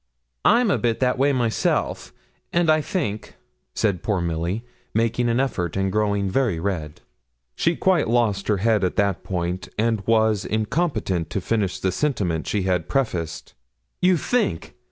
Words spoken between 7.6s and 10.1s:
quite lost her head at that point, and